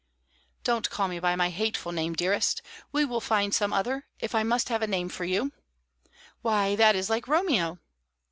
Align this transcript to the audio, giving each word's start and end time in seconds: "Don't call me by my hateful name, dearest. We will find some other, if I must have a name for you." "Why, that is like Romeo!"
"Don't 0.63 0.89
call 0.89 1.07
me 1.07 1.19
by 1.19 1.35
my 1.35 1.51
hateful 1.51 1.91
name, 1.91 2.15
dearest. 2.15 2.63
We 2.91 3.05
will 3.05 3.21
find 3.21 3.53
some 3.53 3.71
other, 3.71 4.07
if 4.19 4.33
I 4.33 4.41
must 4.41 4.69
have 4.69 4.81
a 4.81 4.87
name 4.87 5.09
for 5.09 5.25
you." 5.25 5.51
"Why, 6.41 6.75
that 6.75 6.95
is 6.95 7.07
like 7.07 7.27
Romeo!" 7.27 7.77